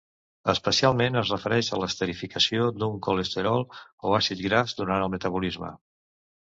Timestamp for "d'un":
2.79-2.97